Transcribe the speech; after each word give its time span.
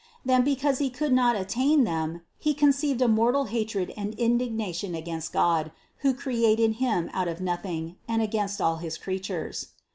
Then, 0.25 0.43
because 0.43 0.79
he 0.79 0.89
could 0.89 1.13
not 1.13 1.35
attain 1.35 1.83
them, 1.83 2.21
he 2.39 2.55
conceived 2.55 3.03
a 3.03 3.07
mortal 3.07 3.43
hatred 3.43 3.93
and 3.95 4.15
indignation 4.15 4.95
against 4.95 5.31
God, 5.31 5.71
who 5.97 6.15
created 6.15 6.77
him 6.77 7.11
out 7.13 7.27
of 7.27 7.39
noth 7.39 7.65
ing, 7.65 7.97
and 8.07 8.19
against 8.19 8.59
all 8.59 8.77
his 8.77 8.97
creatures. 8.97 9.67